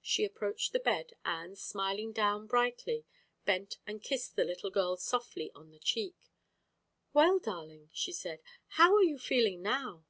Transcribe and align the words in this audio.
She 0.00 0.24
approached 0.24 0.72
the 0.72 0.78
bed 0.78 1.14
and, 1.24 1.58
smiling 1.58 2.12
down 2.12 2.46
brightly, 2.46 3.06
bent 3.44 3.78
and 3.88 4.00
kissed 4.00 4.36
the 4.36 4.44
little 4.44 4.70
girl 4.70 4.96
softly 4.96 5.50
on 5.52 5.72
the 5.72 5.80
cheek. 5.80 6.30
"Well, 7.12 7.40
darling," 7.40 7.90
she 7.92 8.12
said, 8.12 8.38
"how 8.78 8.94
are 8.94 9.02
you 9.02 9.18
feeling 9.18 9.62
now?" 9.62 10.04